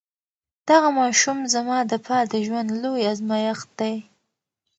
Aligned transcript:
دغه 0.69 0.89
ماشوم 0.99 1.37
زما 1.53 1.77
د 1.91 1.93
پاتې 2.07 2.37
ژوند 2.45 2.69
لوی 2.81 3.03
ازمېښت 3.11 3.69
دی. 3.79 3.95